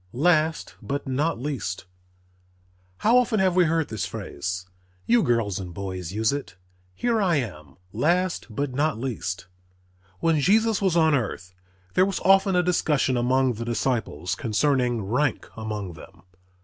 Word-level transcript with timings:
"_LAST 0.13 0.73
BUT 0.81 1.05
NOT 1.05 1.37
LEAST 1.39 1.85
How 2.97 3.19
often 3.19 3.39
have 3.39 3.55
we 3.55 3.65
heard 3.65 3.89
this 3.89 4.07
phrase! 4.07 4.65
You 5.05 5.21
girls 5.21 5.59
and 5.59 5.75
boys 5.75 6.11
use 6.11 6.33
it, 6.33 6.55
"Here 6.95 7.21
I 7.21 7.35
am, 7.35 7.77
last 7.93 8.47
but 8.49 8.73
not 8.73 8.97
least." 8.97 9.45
When 10.19 10.39
Jesus 10.39 10.81
was 10.81 10.97
on 10.97 11.13
earth 11.13 11.53
there 11.93 12.03
was 12.07 12.19
often 12.21 12.55
a 12.55 12.63
discussion 12.63 13.15
among 13.15 13.53
the 13.53 13.63
disciples 13.63 14.33
concerning 14.33 15.03
rank 15.03 15.47
among 15.55 15.93
them. 15.93 16.23